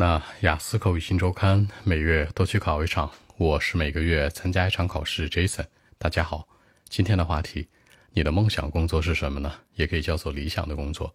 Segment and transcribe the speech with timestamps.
[0.00, 5.28] 那雅思口语新周刊每月都去考一场，我是每个月参加一场考试。
[5.28, 5.66] Jason，
[5.98, 6.46] 大家好，
[6.88, 7.66] 今天的话题，
[8.12, 9.52] 你的梦想工作是什么呢？
[9.74, 11.12] 也可以叫做理想的工作。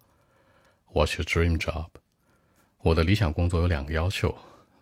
[0.92, 1.86] What's your dream job？
[2.82, 4.36] 我的理想工作有两个要求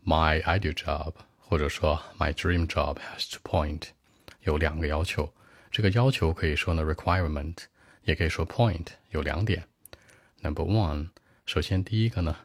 [0.04, 3.82] ，My ideal job，或者说 My dream job has to point，
[4.40, 5.32] 有两个要求。
[5.70, 7.54] 这个要求可以说呢 requirement，
[8.02, 9.62] 也可以说 point，有两点。
[10.40, 11.10] Number one，
[11.46, 12.36] 首先第一个呢。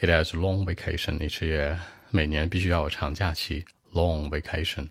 [0.00, 1.78] It has long vacation each year，
[2.10, 4.88] 每年必须要有长假期，long vacation。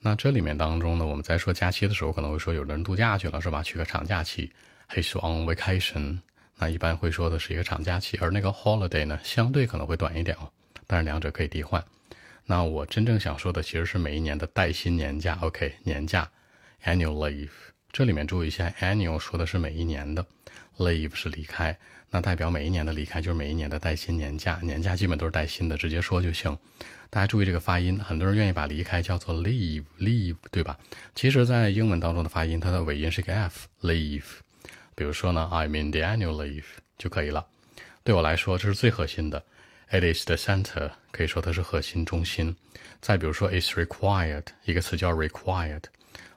[0.00, 3.62] 那这里面当中呢，我们在说假期的时候，可能会说有的人度假去了，是吧？
[3.62, 4.52] 去个长假期
[4.90, 6.18] ，He's on vacation。
[6.56, 10.50] 那一般会说的是一个长假期，而那个 holiday 呢，相对可能会短一点哦。
[10.86, 11.82] 但是两者可以替换。
[12.46, 16.30] 那我真正想说的其实是每一年的带薪年假，OK，年假
[16.84, 17.50] ，annual leave。
[17.90, 20.24] 这里面注意一下，annual 说的是每一年的
[20.78, 21.76] ，leave 是离开。
[22.10, 26.56] 那代表每一年的离开就是每一年的带薪年假，年假基本都是带薪的，直接说就行。
[27.10, 30.78] 大家注意这个发音，很多人愿意把离开叫做 leave，leave，对吧？
[31.14, 34.22] 其实，在英文当中的发音，它的尾音是个 f，leave。
[34.94, 36.64] 比如说呢，I'm in the annual leave
[36.96, 37.46] 就可以了。
[38.02, 39.42] 对我来说，这是最核心的
[39.90, 42.56] ，it is the center，可以说它是核心中心。
[43.00, 45.84] 再比如说，is required，一个词叫 required，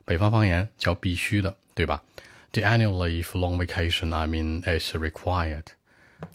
[0.03, 2.03] 北方方言叫必须的，对吧
[2.51, 5.65] ？The annual leave long vacation, I mean, is required.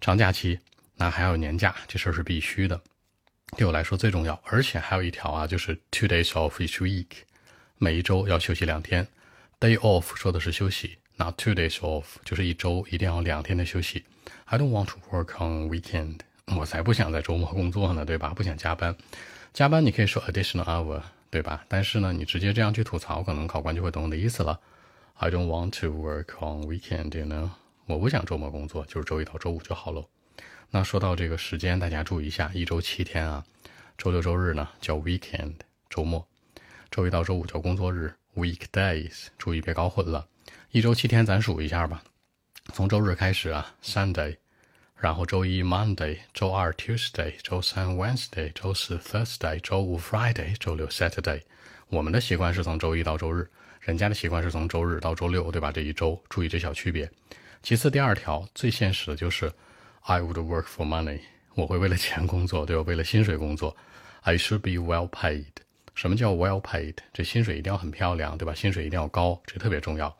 [0.00, 0.58] 长假期，
[0.96, 2.80] 那还有年假，这事儿是必须的。
[3.56, 7.06] 对我来说最重要，而且还有一条啊，就是 two days off each week，
[7.78, 9.06] 每一周要休息两天。
[9.60, 14.04] Day off 说的是休息，那 two days off 就是一周一定要两天的休息。
[14.46, 16.18] I don't want to work on weekend，
[16.56, 18.34] 我才不想在周末工作呢，对吧？
[18.34, 18.96] 不想加班。
[19.54, 21.00] 加班你可以说 additional hour，
[21.30, 21.64] 对吧？
[21.68, 24.58] 但是呢，你直接这样去吐槽，可能考官就会懂你的意思了。
[25.18, 27.50] I don't want to work on weekend, you know。
[27.86, 30.08] 我不想周末工作，就是周一到周五就好喽。
[30.70, 33.44] 那说到这个时间，大家注意一下，一周七天啊，
[33.96, 35.54] 周六周日呢叫 weekend，
[35.88, 36.26] 周末；
[36.90, 39.28] 周一到周五叫工作日，weekdays。
[39.38, 40.28] 注意别搞混了。
[40.72, 42.04] 一周七天，咱数一下吧。
[42.74, 44.36] 从周日开始啊，Sunday，
[44.98, 51.40] 然后周一 Monday，周二 Tuesday，周三 Wednesday，周四 Thursday，周五 Friday，周六 Saturday。
[51.88, 53.48] 我们的习惯是从周一到周日。
[53.86, 55.70] 人家的习惯是从周日到周六，对吧？
[55.70, 57.08] 这一周注意这小区别。
[57.62, 59.52] 其次，第二条最现实的就是
[60.00, 61.20] ，I would work for money，
[61.54, 62.82] 我会为了钱工作，对吧？
[62.82, 63.76] 为了薪水工作。
[64.22, 65.44] I should be well paid。
[65.94, 66.96] 什么叫 well paid？
[67.12, 68.52] 这薪水一定要很漂亮，对吧？
[68.52, 70.16] 薪水一定要高，这特别重要。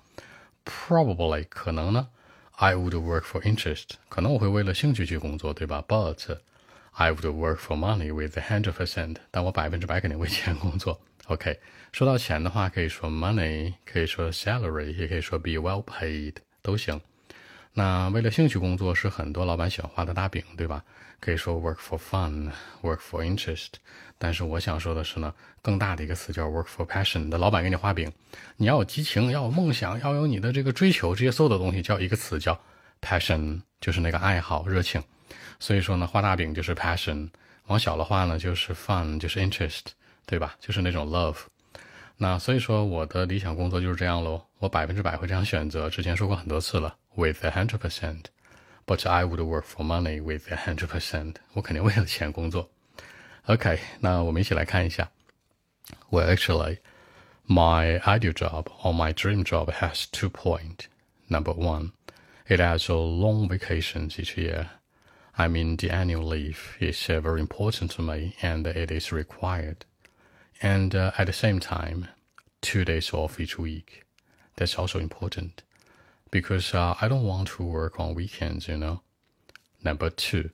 [0.64, 2.06] Probably 可能呢
[2.52, 6.38] ，I would work for interest，可能我会为了兴趣去工作，对吧？But
[6.92, 11.00] I would work for money with a hundred percent，但我百分之百肯定为钱工作。
[11.26, 11.58] OK，
[11.90, 17.00] 说到钱的话，可以说 money，可以说 salary，也可以说 be well paid，都行。
[17.72, 20.84] 那为了兴趣工作是很多老板喜欢画的大饼，对吧？
[21.18, 23.70] 可以说 work for fun，work for interest。
[24.18, 27.28] 但是我想说的是呢，更大的一个词叫 work for passion。
[27.28, 28.12] 的老板给你画饼，
[28.56, 32.56] 你要有激情，要有梦想，要有你的这个追求，这些所有的东西叫一个词叫
[33.02, 35.02] passion，就是那个爱好、热情。
[35.58, 37.28] 所以说呢，画大饼就是 passion，
[37.66, 39.86] 往小了画呢就是 fun，就是 interest。
[40.25, 40.55] 对吧？
[40.59, 41.37] 就是那种 love。
[42.17, 44.45] 那所以说，我的理想工作就是这样喽。
[44.59, 45.89] 我百分之百会这样选择。
[45.89, 51.35] 之前说过很多次了，with a hundred percent。But I would work for money with a hundred percent。
[51.53, 52.69] 我肯定为了钱工作。
[53.47, 55.09] OK，那我们一起来看一下。
[56.09, 56.77] Well, actually,
[57.47, 60.85] my ideal job or my dream job has two points.
[61.27, 61.91] Number one,
[62.47, 64.67] it has a long vacations each year.
[65.33, 69.85] I mean, the annual leave is very important to me and it is required
[70.62, 72.08] and uh, at the same time,
[72.60, 74.04] two days off each week.
[74.56, 75.62] That's also important
[76.30, 79.02] because uh, I don't want to work on weekends, you know.
[79.84, 80.50] Number two,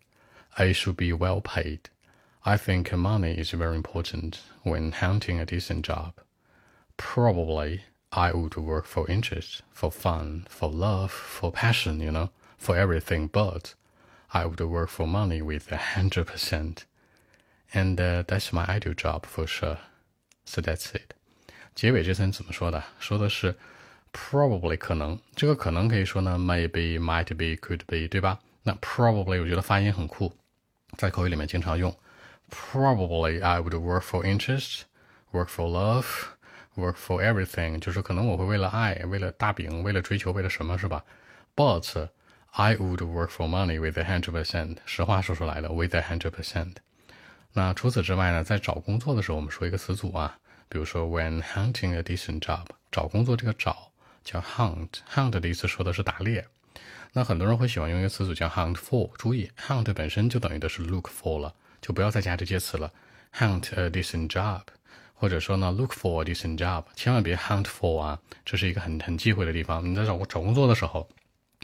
[0.59, 1.89] I should be well paid.
[2.45, 6.15] I think money is very important when hunting a decent job.
[6.97, 12.77] Probably I would work for interest, for fun, for love, for passion, you know, for
[12.77, 13.75] everything, but
[14.35, 16.85] I would work for money with a hundred percent.
[17.73, 19.79] And uh, that's my ideal job for sure.
[20.46, 21.14] So that's it。
[21.76, 22.84] 结尾这层怎么说的？
[23.00, 23.56] 说的是
[24.12, 28.40] probably 可能，这个可能可以说呢，maybe、might be、could be，对吧？
[28.64, 30.34] 那 probably 我觉得发音很酷，
[30.98, 31.96] 在口语里面经常用。
[32.50, 34.84] Probably I would work for interest,
[35.32, 36.06] work for love,
[36.76, 41.04] work for everything，就是可能我会为了爱，为了大饼，为了追求，为了什么是吧？
[41.56, 42.10] But
[42.52, 44.78] I would work for money with a hundred percent。
[44.86, 46.76] 实话说出来了，with a hundred percent。
[47.53, 50.39] 那除此之外呢，在找工作的时候，我们说一个词组啊，
[50.69, 53.93] 比如说 when hunting a decent job，找工作这个找
[54.25, 56.47] 叫 hunt，hunt 的意思说的是打猎。
[57.13, 62.91] 那很多人会喜欢用一个词组叫 hunt for，注意 hunt 本身就等于的是 look for 了，就不要再加这些词了
[63.37, 64.63] ，hunt a decent job，
[65.13, 69.85] 或者说呢 look for a decent job，千万别 hunt for 啊，这是一个很很忌讳的地方。
[69.85, 71.07] 你在找找工作的时候，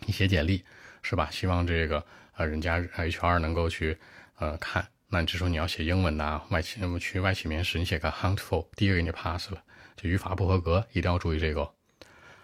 [0.05, 0.63] 你写简历
[1.01, 1.31] 是吧？
[1.31, 2.05] 希望这个
[2.37, 3.97] 呃人家 HR 能够去
[4.37, 9.63] 呃看，那你就说你要写英文呐，外企那么去外企面试，你写个 hunt for，第一个给你 pass 了，
[9.97, 11.73] 就语法不合格，一定要注意这个。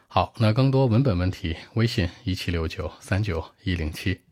[0.09, 4.23] 好，那更多文本问题，微信一七六九三九一零七。